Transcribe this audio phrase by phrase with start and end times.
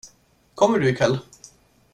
[0.55, 1.19] Kommer du ikväll?